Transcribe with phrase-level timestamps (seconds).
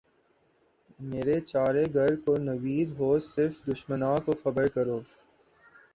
[0.99, 4.99] مرے چارہ گر کو نوید ہو صف دشمناں کو خبر کرو